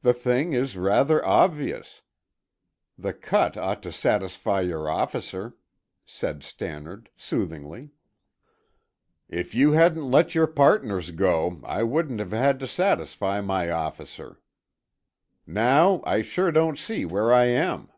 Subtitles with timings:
[0.00, 2.00] "The thing is rather obvious.
[2.96, 5.58] The cut ought to satisfy your officer,"
[6.06, 7.90] said Stannard soothingly.
[9.28, 14.40] "If you hadn't let your partners go, I wouldn't have had to satisfy my officer.
[15.46, 17.92] Now I sure don't see where I am."